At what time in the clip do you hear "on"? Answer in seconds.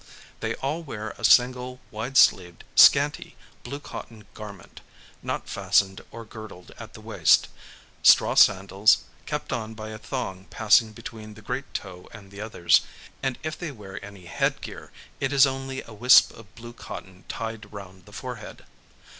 9.53-9.75